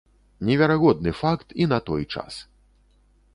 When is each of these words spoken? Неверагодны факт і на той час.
Неверагодны 0.47 1.11
факт 1.19 1.47
і 1.65 1.67
на 1.75 1.79
той 1.91 2.03
час. 2.15 2.41